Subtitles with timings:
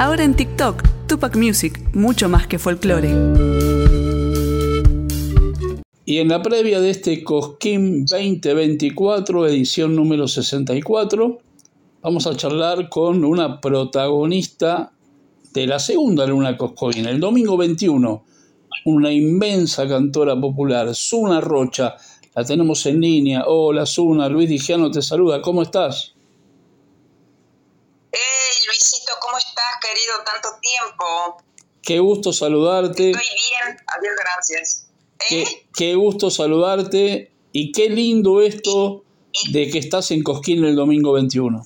[0.00, 3.10] Ahora en TikTok, Tupac Music, mucho más que folclore.
[6.04, 11.38] Y en la previa de este Cosquín 2024, edición número 64,
[12.02, 14.92] vamos a charlar con una protagonista
[15.52, 18.24] de la segunda Luna Coscoín, el domingo 21,
[18.86, 21.94] una inmensa cantora popular, Zuna Rocha.
[22.34, 23.44] La tenemos en línea.
[23.46, 25.40] Hola Zuna, Luis Digiano te saluda.
[25.40, 26.13] ¿Cómo estás?
[29.84, 31.44] Querido, tanto tiempo.
[31.82, 33.10] Qué gusto saludarte.
[33.10, 34.86] Estoy bien, adiós, gracias.
[35.30, 35.66] ¿Eh?
[35.74, 39.04] Qué, gusto saludarte y qué lindo esto
[39.50, 41.62] de que estás en Cosquín el domingo 21.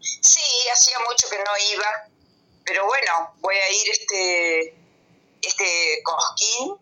[0.00, 0.40] Sí,
[0.70, 2.08] hacía mucho que no iba,
[2.64, 4.76] pero bueno, voy a ir este,
[5.42, 6.76] este Cosquín.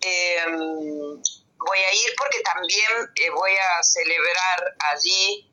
[0.00, 5.50] Em, voy a ir porque también eh, voy a celebrar allí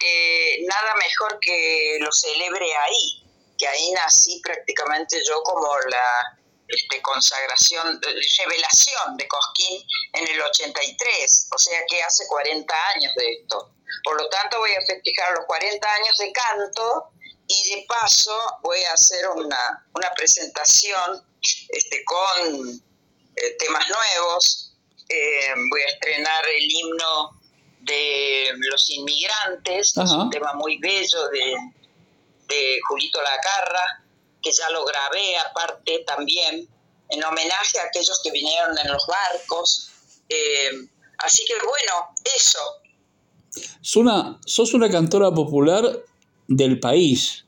[0.00, 3.24] eh, nada mejor que lo celebre ahí,
[3.58, 8.00] que ahí nací prácticamente yo como la este, consagración,
[8.38, 9.82] revelación de Cosquín
[10.14, 13.74] en el 83, o sea que hace 40 años de esto.
[14.02, 17.10] Por lo tanto voy a festejar los 40 años de canto
[17.46, 21.22] y de paso voy a hacer una, una presentación
[21.68, 22.82] este, con
[23.36, 24.72] eh, temas nuevos.
[25.08, 27.43] Eh, voy a estrenar el himno
[27.84, 31.54] de los inmigrantes, es un tema muy bello de,
[32.48, 34.04] de Julito Lacarra,
[34.42, 36.68] que ya lo grabé aparte también,
[37.08, 39.90] en homenaje a aquellos que vinieron en los barcos.
[40.28, 42.58] Eh, así que bueno, eso.
[43.80, 45.84] Suna, sos una cantora popular
[46.48, 47.44] del país,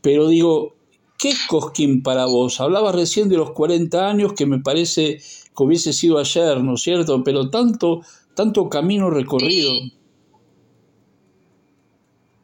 [0.00, 0.76] pero digo,
[1.18, 2.60] ¿qué es Cosquín para vos?
[2.60, 6.82] Hablabas recién de los 40 años, que me parece que hubiese sido ayer, ¿no es
[6.82, 7.22] cierto?
[7.24, 8.02] Pero tanto
[8.34, 9.72] tanto camino recorrido.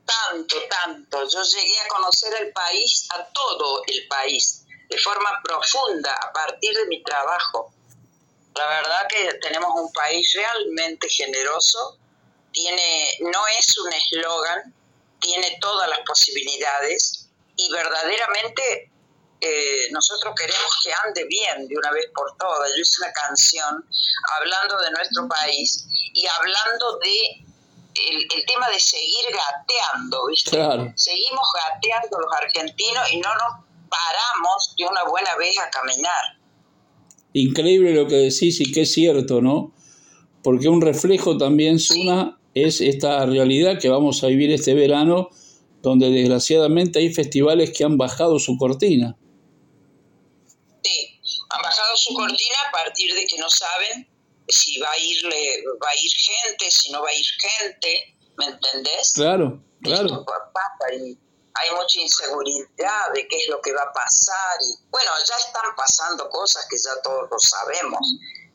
[0.04, 1.28] Tanto, tanto.
[1.28, 6.74] Yo llegué a conocer el país, a todo el país, de forma profunda a partir
[6.74, 7.72] de mi trabajo.
[8.54, 11.98] La verdad que tenemos un país realmente generoso,
[12.52, 14.74] tiene, no es un eslogan,
[15.20, 18.90] tiene todas las posibilidades y verdaderamente
[19.40, 22.70] eh, nosotros queremos que ande bien de una vez por todas.
[22.74, 23.84] Yo hice una canción
[24.40, 27.44] hablando de nuestro país y hablando de
[28.08, 30.50] el, tema de seguir gateando, ¿viste?
[30.96, 36.24] Seguimos gateando los argentinos y no nos paramos de una buena vez a caminar.
[37.32, 39.74] Increíble lo que decís y que es cierto, ¿no?
[40.42, 45.28] Porque un reflejo también, Suna, es esta realidad que vamos a vivir este verano,
[45.82, 49.16] donde desgraciadamente hay festivales que han bajado su cortina
[51.96, 54.08] su cortina a partir de que no saben
[54.48, 58.46] si va a irle, va a ir gente, si no va a ir gente, ¿me
[58.46, 59.12] entendés?
[59.14, 60.24] Claro, claro.
[61.54, 64.58] hay mucha inseguridad de qué es lo que va a pasar.
[64.60, 68.00] Y, bueno, ya están pasando cosas que ya todos lo sabemos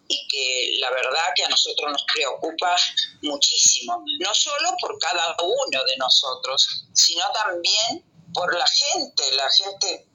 [0.08, 2.76] y que la verdad que a nosotros nos preocupa
[3.22, 10.08] muchísimo, no solo por cada uno de nosotros, sino también por la gente, la gente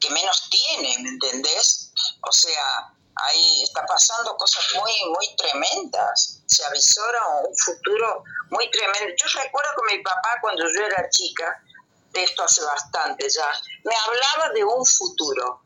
[0.00, 1.87] que menos tiene, ¿me entendés?
[2.20, 6.42] O sea, ahí está pasando cosas muy, muy tremendas.
[6.46, 9.14] Se avisora un futuro muy tremendo.
[9.16, 11.62] Yo recuerdo que mi papá, cuando yo era chica,
[12.12, 13.50] de esto hace bastante ya,
[13.84, 15.62] me hablaba de un futuro.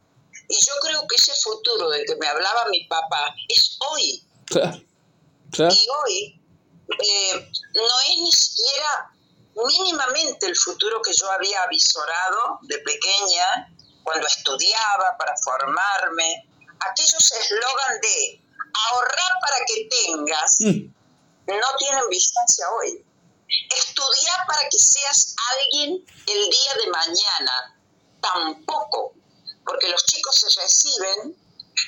[0.49, 4.25] Y yo creo que ese futuro del que me hablaba mi papá es hoy.
[5.59, 6.41] Y hoy
[6.89, 9.13] eh, no es ni siquiera
[9.55, 16.49] mínimamente el futuro que yo había avisorado de pequeña cuando estudiaba para formarme,
[16.81, 18.43] aquellos eslogan de
[18.91, 20.87] ahorrar para que tengas, mm.
[21.47, 23.05] no tienen vigencia hoy.
[23.77, 27.81] Estudiar para que seas alguien el día de mañana,
[28.21, 29.15] tampoco,
[29.65, 31.37] porque los chicos se reciben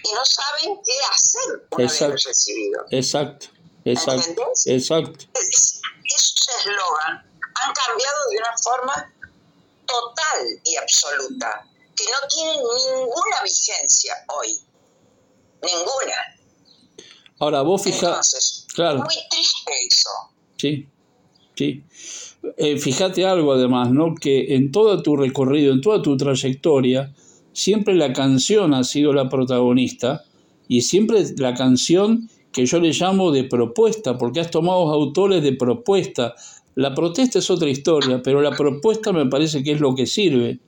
[0.04, 2.84] y no saben qué hacer una exacto, vez recibido.
[2.90, 3.46] Exacto,
[3.84, 4.52] exacto.
[4.66, 5.26] Exacto.
[5.34, 9.12] esos eslogan han cambiado de una forma
[9.86, 12.56] total y absoluta que no tienen
[12.96, 14.48] ninguna vigencia hoy.
[15.62, 16.34] Ninguna.
[17.38, 18.20] Ahora, vos fijate.
[18.74, 18.98] Claro.
[18.98, 20.10] Muy triste eso.
[20.56, 20.88] Sí,
[21.56, 21.82] sí.
[22.56, 24.14] Eh, fíjate algo además, ¿no?
[24.14, 27.14] Que en todo tu recorrido, en toda tu trayectoria,
[27.52, 30.24] siempre la canción ha sido la protagonista
[30.68, 35.52] y siempre la canción que yo le llamo de propuesta, porque has tomado autores de
[35.54, 36.34] propuesta.
[36.76, 40.60] La protesta es otra historia, pero la propuesta me parece que es lo que sirve.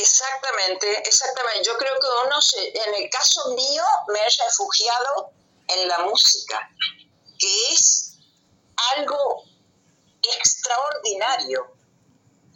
[0.00, 1.62] Exactamente, exactamente.
[1.64, 5.32] Yo creo que uno, en el caso mío, me he refugiado
[5.68, 6.70] en la música,
[7.38, 8.14] que es
[8.96, 9.44] algo
[10.22, 11.76] extraordinario.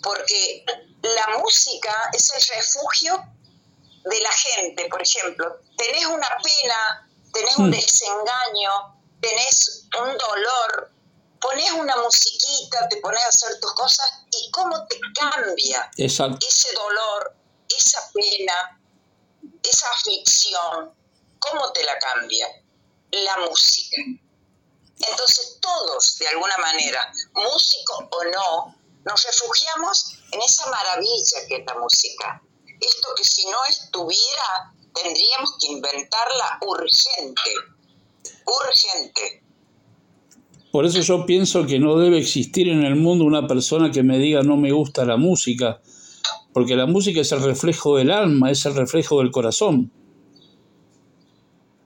[0.02, 0.64] porque
[1.02, 3.24] la música es el refugio
[4.04, 5.58] de la gente, por ejemplo.
[5.76, 7.72] Tenés una pena, tenés un hmm.
[7.72, 8.70] desengaño,
[9.20, 10.92] tenés un dolor,
[11.40, 17.36] pones una musiquita, te pones a hacer tus cosas y cómo te cambia ese dolor,
[17.68, 18.80] esa pena,
[19.62, 20.94] esa aflicción,
[21.38, 22.46] cómo te la cambia
[23.10, 24.02] la música.
[24.98, 31.66] Entonces todos, de alguna manera, músico o no, nos refugiamos en esa maravilla que es
[31.66, 32.42] la música.
[32.80, 37.54] Esto que si no estuviera, tendríamos que inventarla urgente,
[38.46, 39.45] urgente.
[40.76, 44.18] Por eso yo pienso que no debe existir en el mundo una persona que me
[44.18, 45.80] diga no me gusta la música,
[46.52, 49.90] porque la música es el reflejo del alma, es el reflejo del corazón.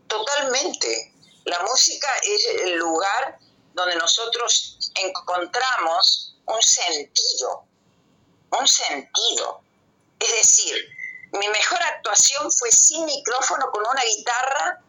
[0.09, 1.15] Totalmente.
[1.45, 3.39] La música es el lugar
[3.75, 7.67] donde nosotros encontramos un sentido,
[8.61, 9.61] un sentido.
[10.19, 10.75] Es decir,
[11.35, 14.83] mi mejor actuación fue sin micrófono con una guitarra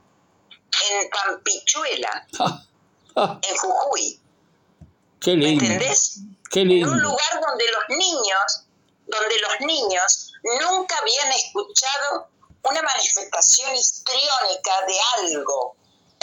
[0.89, 2.27] en Pampichuela,
[3.15, 4.19] en Jujuy.
[5.19, 5.63] Qué lindo.
[5.63, 6.19] ¿Me entendés?
[6.49, 6.87] Qué lindo.
[6.87, 8.65] En un lugar donde los niños,
[9.05, 12.29] donde los niños nunca habían escuchado
[12.63, 15.75] una manifestación histriónica de algo,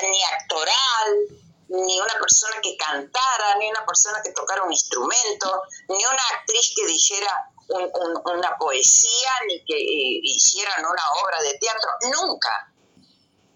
[0.03, 5.97] ni actoral, ni una persona que cantara, ni una persona que tocara un instrumento, ni
[5.97, 7.53] una actriz que dijera
[8.25, 12.73] una poesía, ni que eh, hicieran una obra de teatro, nunca.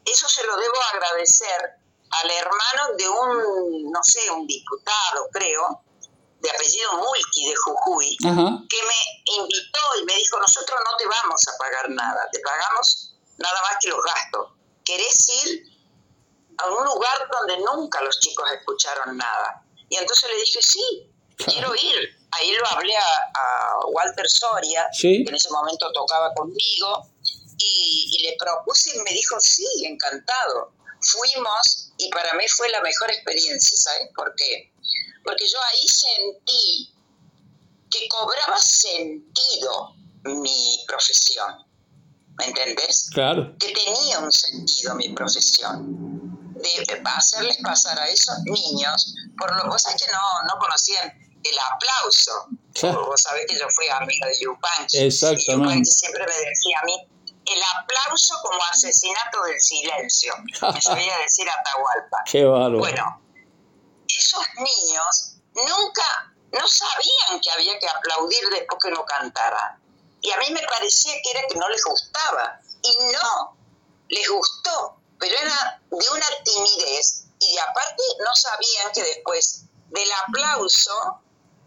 [0.05, 1.81] Eso se lo debo agradecer
[2.20, 5.82] al hermano de un, no sé, un diputado, creo,
[6.40, 8.26] de apellido Mulki de Jujuy, que
[8.82, 13.60] me invitó y me dijo, nosotros no te vamos a pagar nada, te pagamos nada
[13.62, 14.52] más que los gastos.
[14.84, 15.72] ¿Querés ir?
[16.58, 19.64] a un lugar donde nunca los chicos escucharon nada.
[19.88, 22.08] Y entonces le dije, sí, quiero ir.
[22.32, 27.08] Ahí lo hablé a, Walter Soria, que en ese momento tocaba conmigo,
[27.58, 30.72] y, le propuse y me dijo, sí, encantado.
[31.00, 34.72] Fuimos y para mí fue la mejor experiencia, ¿sabes por qué?
[35.25, 36.94] Porque yo ahí sentí
[37.90, 39.94] que cobraba sentido
[40.25, 41.66] mi profesión.
[42.38, 43.10] ¿Me entendés?
[43.12, 43.54] Claro.
[43.58, 46.12] Que tenía un sentido mi profesión
[46.54, 51.12] de hacerles pasar a esos niños, por lo cosas que no, no conocían
[51.44, 52.46] el aplauso.
[53.06, 54.98] Vos sabés que yo fui amiga de Yupanqui.
[54.98, 55.50] Exactamente.
[55.50, 57.08] Y Yupanqui siempre me decía a mí,
[57.46, 60.34] el aplauso como asesinato del silencio.
[60.72, 62.18] Me sabía decir Atahualpa.
[62.30, 62.78] Qué bárbaro.
[62.78, 63.22] Bueno,
[64.06, 69.78] esos niños nunca, no sabían que había que aplaudir después que no cantara.
[70.20, 72.60] Y a mí me parecía que era que no les gustaba.
[72.82, 73.56] Y no,
[74.08, 81.21] les gustó pero era de una timidez y aparte no sabían que después del aplauso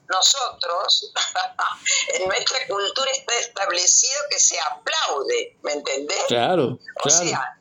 [0.09, 1.11] nosotros,
[2.13, 6.23] en nuestra cultura está establecido que se aplaude, ¿me entendés?
[6.27, 7.59] Claro, O sea,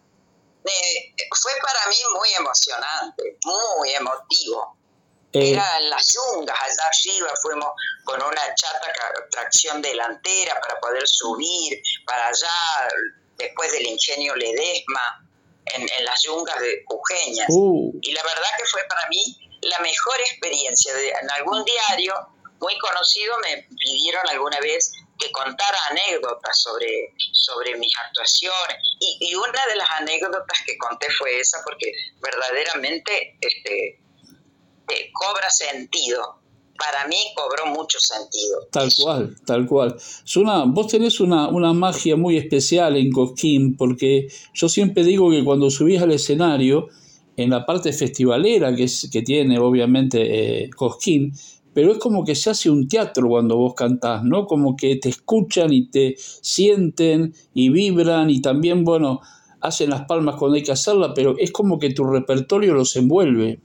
[0.65, 4.79] fue para mí muy emocionante, muy emotivo.
[5.33, 7.69] Eh, Era en las yungas, allá arriba fuimos
[8.05, 8.93] con una chata
[9.31, 12.89] tracción delantera para poder subir para allá,
[13.37, 15.29] después del ingenio Ledesma
[15.67, 17.49] en, las yungas de Cujeñas.
[17.51, 17.93] Uh.
[18.01, 20.95] Y la verdad que fue para mí la mejor experiencia.
[20.95, 22.15] De, en algún diario
[22.65, 28.77] muy conocido me pidieron alguna vez que contara anécdotas sobre, sobre mis actuaciones.
[29.21, 34.01] Y, una de las anécdotas que conté fue esa, porque verdaderamente este,
[34.89, 36.41] te cobra sentido
[36.77, 38.67] para mí cobró mucho sentido.
[38.73, 39.97] Tal cual, tal cual.
[40.73, 45.71] vos tenés una, una, magia muy especial en Cosquín, porque yo siempre digo que cuando
[45.71, 46.89] subís al escenario,
[47.37, 51.33] en la parte festivalera que, es, que tiene obviamente eh, Cosquín,
[51.75, 54.47] pero es como que se hace un teatro cuando vos cantás, ¿no?
[54.47, 59.21] Como que te escuchan y te sienten y vibran y también, bueno,
[59.61, 63.61] hacen las palmas cuando hay que hacerla, pero es como que tu repertorio los envuelve.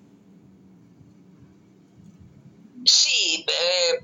[2.85, 3.99] Sí, eh,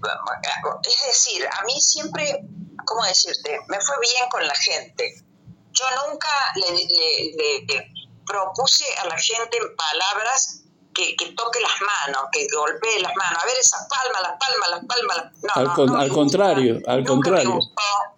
[0.83, 2.45] es decir, a mí siempre,
[2.85, 3.59] ¿cómo decirte?
[3.69, 5.24] Me fue bien con la gente.
[5.71, 7.91] Yo nunca le,
[8.25, 10.64] propuse a la gente palabras
[10.96, 13.44] que, toque las manos, que golpee las manos.
[13.44, 15.32] A ver, esas palmas, las palmas, las palmas.
[15.44, 17.60] No, al, contrario, al contrario.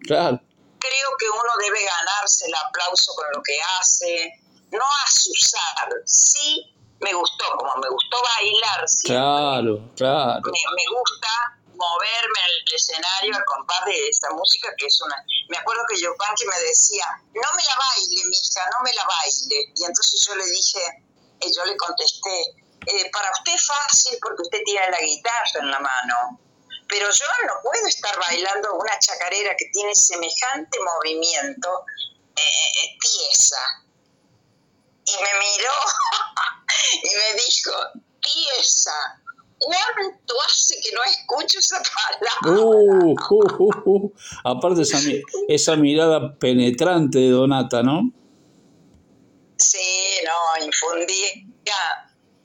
[0.06, 0.40] Claro.
[0.80, 4.32] Creo que uno debe ganarse el aplauso con lo que hace,
[4.72, 9.18] no asusar, sí me gustó, como me gustó bailar siempre.
[9.18, 10.42] Claro, claro.
[10.46, 11.30] Me, gusta
[11.74, 15.16] moverme en el escenario al compás de esta música que es una...
[15.50, 19.74] Me acuerdo que Yopanqui me decía, no me la baile, mija, no me la baile.
[19.76, 20.82] Y entonces yo le dije,
[21.42, 25.72] y yo le contesté, eh, para usted es fácil porque usted tiene la guitarra en
[25.72, 26.40] la mano,
[26.88, 31.84] pero yo no puedo estar bailando una chacarera que tiene semejante movimiento,
[32.36, 33.60] eh, eh tiesa.
[35.06, 35.74] Y me miró
[37.04, 37.72] y me dijo,
[38.22, 39.22] tiesa,
[39.60, 42.62] ¿cuánto hace que no escucho esa palabra?
[42.62, 44.14] Uh, uh, uh, uh.
[44.46, 44.98] Aparte esa,
[45.50, 48.14] esa mirada penetrante de Donata, ¿no?
[49.58, 51.48] Sí, no, infundía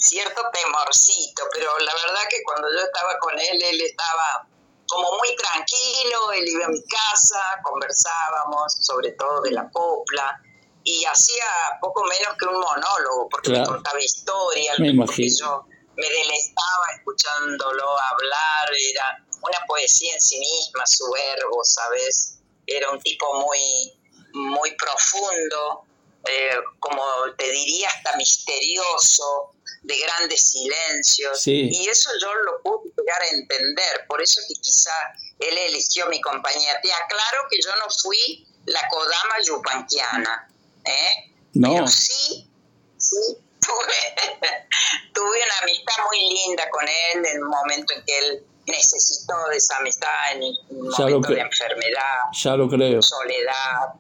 [0.03, 4.49] cierto temorcito, pero la verdad que cuando yo estaba con él, él estaba
[4.89, 10.41] como muy tranquilo, él iba a mi casa, conversábamos sobre todo de la copla
[10.85, 11.47] y hacía
[11.81, 15.65] poco menos que un monólogo porque me contaba historias, me yo
[15.97, 22.39] me deleitaba escuchándolo hablar, era una poesía en sí misma, su verbo, ¿sabes?
[22.67, 23.93] Era un tipo muy,
[24.33, 25.85] muy profundo,
[26.29, 27.03] eh, como
[27.37, 29.53] te diría, hasta misterioso,
[29.83, 31.47] de grandes silencios.
[31.47, 34.93] Y eso yo lo pude llegar a entender, por eso que quizá
[35.39, 36.81] él eligió mi compañía.
[36.83, 40.49] Te aclaro que yo no fui la Kodama yupanquiana,
[40.85, 41.35] ¿eh?
[41.55, 41.73] No.
[41.75, 42.49] Pero sí,
[42.97, 44.41] sí, tuve,
[45.15, 49.57] tuve una amistad muy linda con él en el momento en que él necesitó de
[49.57, 53.03] esa amistad, en un momento de enfermedad, ya lo creo.
[53.03, 53.95] soledad.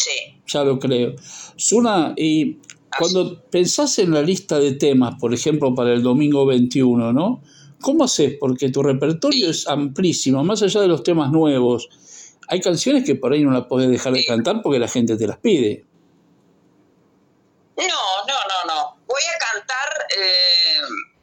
[0.00, 0.40] Sí.
[0.46, 1.14] Ya lo creo.
[1.56, 2.58] Suna, y
[2.98, 7.42] cuando pensás en la lista de temas, por ejemplo, para el domingo 21, ¿no?
[7.80, 8.36] ¿Cómo haces?
[8.40, 11.88] Porque tu repertorio es amplísimo, más allá de los temas nuevos.
[12.48, 15.26] Hay canciones que por ahí no las podés dejar de cantar porque la gente te
[15.26, 15.84] las pide.
[17.76, 18.96] No, no, no, no.
[19.06, 19.88] Voy a cantar
[20.18, 20.70] eh,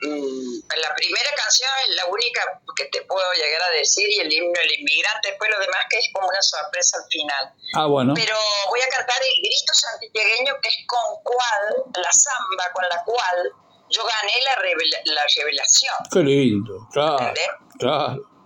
[0.01, 2.41] Mm, la primera canción es la única
[2.75, 5.97] que te puedo llegar a decir y el himno del inmigrante, después lo demás que
[5.97, 7.53] es como una sorpresa al final.
[7.75, 8.13] Ah, bueno.
[8.15, 8.35] Pero
[8.69, 13.51] voy a cantar el grito santiagueño que es con cual, la samba con la cual
[13.89, 15.95] yo gané la, la revelación.
[16.11, 17.33] Qué lindo, claro.
[17.79, 18.37] Claro.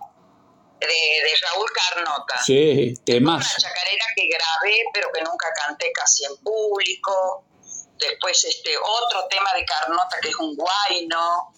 [0.79, 2.41] De, de, Raúl Carnota.
[2.43, 3.45] Sí, temas.
[3.45, 7.45] Una chacarera que grabé pero que nunca canté casi en público
[8.01, 11.53] Después este otro tema de Carnota que es un guayno,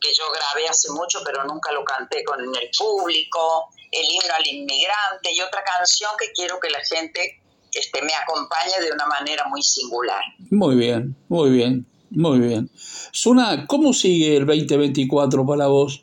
[0.00, 4.46] que yo grabé hace mucho pero nunca lo canté con el público, el himno al
[4.46, 9.44] inmigrante y otra canción que quiero que la gente este, me acompañe de una manera
[9.48, 10.22] muy singular.
[10.50, 12.70] Muy bien, muy bien, muy bien.
[13.12, 16.02] Suna, ¿cómo sigue el 2024 para vos?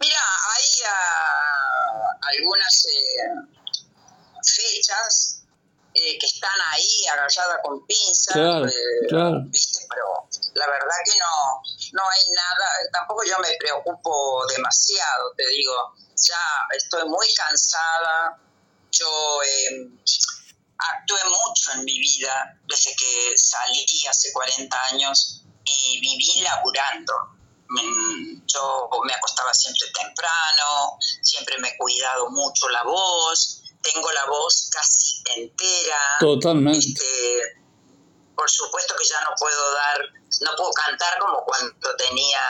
[0.00, 0.20] Mira,
[0.54, 3.56] hay ah, algunas eh,
[4.44, 5.35] fechas
[6.06, 9.80] eh, que están ahí agalladas con pinzas, eh, ¿viste?
[9.90, 15.72] Pero la verdad que no, no hay nada, tampoco yo me preocupo demasiado, te digo,
[16.14, 16.38] ya
[16.76, 18.38] estoy muy cansada,
[18.92, 19.98] yo em,
[20.78, 27.14] actué mucho en mi vida desde que salí hace 40 años y viví laburando.
[27.68, 34.26] Mm, yo me acostaba siempre temprano, siempre me he cuidado mucho la voz, tengo la
[34.26, 35.98] voz casi entera.
[36.20, 36.78] Totalmente.
[36.78, 37.66] Este,
[38.34, 40.00] por supuesto que ya no puedo dar,
[40.42, 42.40] no puedo cantar como cuando tenía,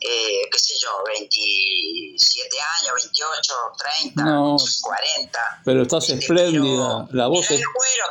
[0.00, 2.48] eh, qué sé yo, 27
[2.80, 3.54] años, 28,
[4.12, 4.24] 30,
[4.82, 5.62] 40.
[5.64, 7.62] Pero estás este, espléndida, la voz es...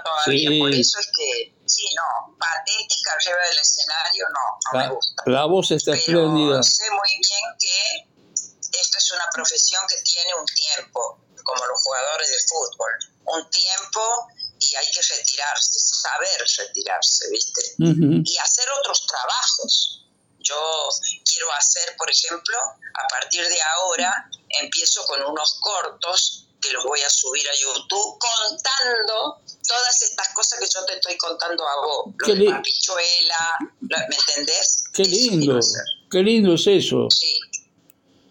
[0.03, 5.23] todavía, por eso es que, sí, no, patética arriba del escenario, no, no me gusta.
[5.27, 6.63] La voz está Pero espléndida.
[6.63, 8.11] sé muy bien que
[8.79, 12.91] esto es una profesión que tiene un tiempo como los jugadores de fútbol,
[13.25, 14.27] un tiempo
[14.59, 17.61] y hay que retirarse, saber retirarse, ¿viste?
[17.77, 20.05] Y hacer otros trabajos.
[20.39, 20.89] Yo
[21.25, 27.01] quiero hacer, por ejemplo, a partir de ahora, empiezo con unos cortos que los voy
[27.01, 32.13] a subir a YouTube contando todas estas cosas que yo te estoy contando a vos.
[32.19, 34.83] Lo de Papichuela, ¿me entendés?
[34.93, 35.59] Qué lindo,
[36.09, 37.07] qué lindo es eso.
[37.09, 37.39] Sí.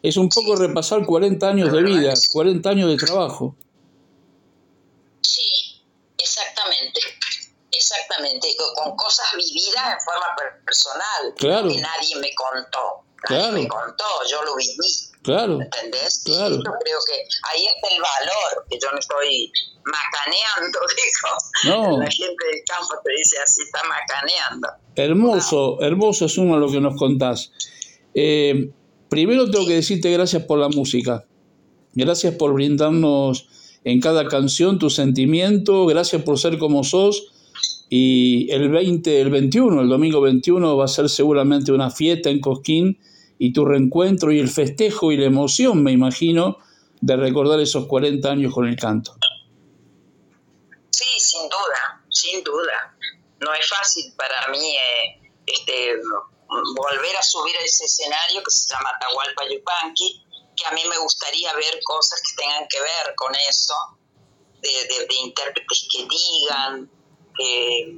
[0.03, 3.55] Es un poco repasar 40 años de vida, 40 años de trabajo.
[5.21, 5.83] Sí,
[6.17, 7.01] exactamente.
[7.73, 11.35] Exactamente, con cosas vividas en forma personal.
[11.37, 11.69] Claro.
[11.69, 13.05] Que nadie me contó.
[13.29, 13.53] Nadie claro.
[13.53, 15.11] me contó, yo lo viví.
[15.23, 15.61] Claro.
[15.61, 16.23] ¿Entendés?
[16.25, 16.57] Claro.
[16.57, 19.53] yo creo que ahí está el valor, que yo no estoy
[19.85, 20.79] macaneando,
[21.65, 21.91] digo.
[21.93, 21.99] No.
[21.99, 24.69] La gente del campo te dice así, está macaneando.
[24.97, 27.51] Hermoso, hermoso es uno lo que nos contás.
[28.15, 28.71] Eh,
[29.11, 31.27] Primero tengo que decirte gracias por la música.
[31.95, 33.49] Gracias por brindarnos
[33.83, 35.85] en cada canción tu sentimiento.
[35.87, 37.33] Gracias por ser como sos.
[37.89, 42.41] Y el 20, el 21, el domingo 21 va a ser seguramente una fiesta en
[42.41, 43.01] Cosquín
[43.37, 46.59] y tu reencuentro y el festejo y la emoción, me imagino,
[47.01, 49.17] de recordar esos 40 años con el canto.
[50.91, 52.97] Sí, sin duda, sin duda.
[53.41, 55.95] No es fácil para mí eh, este,
[56.77, 60.27] volver a subir a ese escenario que se llama Atahualpa Yupanqui,
[60.57, 63.75] que a mí me gustaría ver cosas que tengan que ver con eso,
[64.61, 66.91] de, intérpretes que digan,
[67.37, 67.97] que,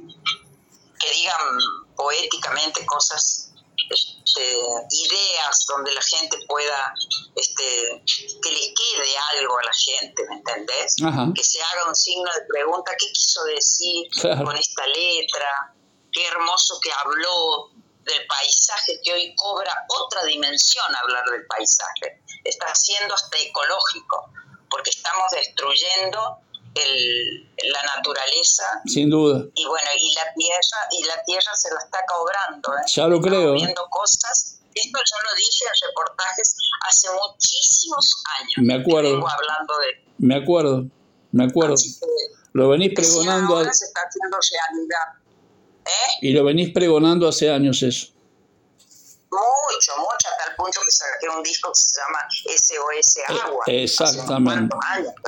[1.11, 1.57] digan
[1.95, 3.51] poéticamente cosas,
[3.89, 6.93] este, ideas donde la gente pueda,
[7.35, 8.03] este,
[8.41, 10.95] que le quede algo a la gente, ¿me entendés?
[11.35, 15.75] Que se haga un signo de pregunta, ¿qué quiso decir con esta letra?
[16.11, 17.71] Qué hermoso que habló
[18.03, 22.21] del paisaje que hoy cobra otra dimensión hablar del paisaje.
[22.43, 24.31] Está siendo hasta ecológico,
[24.69, 26.39] porque estamos destruyendo
[26.75, 28.81] la naturaleza.
[28.85, 29.45] Sin duda.
[29.53, 32.73] Y bueno, y la tierra, y la tierra se la está cobrando.
[32.73, 32.81] ¿eh?
[32.87, 33.53] Ya lo creo.
[33.53, 33.57] ¿eh?
[33.57, 34.59] Viendo cosas.
[34.73, 36.55] Esto yo lo dije en reportajes
[36.89, 38.55] hace muchísimos años.
[38.57, 39.23] Me acuerdo.
[39.27, 40.03] hablando de.
[40.17, 40.85] Me acuerdo.
[41.31, 41.75] Me acuerdo.
[42.53, 43.57] lo venís pregonando.
[43.57, 45.22] Ahora se está haciendo realidad.
[46.23, 48.07] Y lo venís pregonando hace años eso.
[49.29, 53.63] Mucho, mucho, hasta el punto que saqué un disco que se llama SOS eh, Agua.
[53.67, 54.73] exactamente.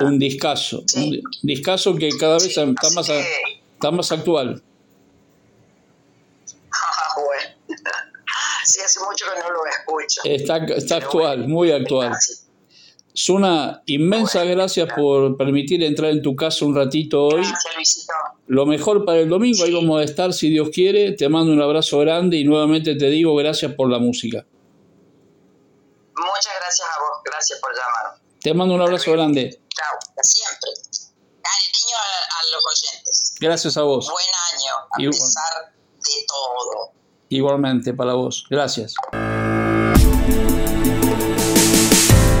[0.00, 0.82] un discazo.
[0.96, 4.62] Un discazo que cada vez está, más, está más actual.
[6.72, 7.42] Ah, bueno.
[8.64, 10.22] sí, hace mucho que no lo escucho.
[10.24, 12.16] Está, está actual, muy actual.
[13.18, 17.40] Suna, inmensas gracias por permitir entrar en tu casa un ratito hoy.
[17.40, 18.06] Gracias,
[18.46, 21.12] Lo mejor para el domingo, ahí vamos a estar si Dios quiere.
[21.12, 24.44] Te mando un abrazo grande y nuevamente te digo gracias por la música.
[26.14, 28.20] Muchas gracias a vos, gracias por llamar.
[28.42, 29.62] Te mando un abrazo grande.
[29.74, 30.70] Chao, siempre.
[31.40, 33.34] Cariño a, a, los oyentes.
[33.40, 34.10] Gracias a vos.
[34.10, 36.92] Buen año, a pesar de todo.
[37.30, 38.44] Igualmente para vos.
[38.50, 38.94] Gracias.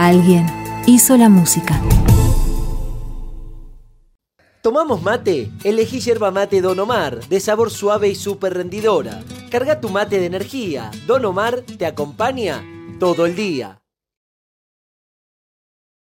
[0.00, 0.46] Alguien
[0.86, 1.78] hizo la música.
[4.62, 5.50] ¿Tomamos mate?
[5.62, 9.22] Elegí yerba mate Don Omar, de sabor suave y súper rendidora.
[9.50, 10.90] Carga tu mate de energía.
[11.06, 12.64] Don Omar te acompaña
[12.98, 13.79] todo el día.